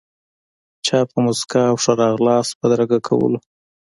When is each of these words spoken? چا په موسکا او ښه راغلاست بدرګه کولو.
چا 0.85 0.99
په 1.09 1.17
موسکا 1.25 1.63
او 1.71 1.75
ښه 1.83 1.93
راغلاست 2.01 2.51
بدرګه 2.61 2.99
کولو. 3.07 3.39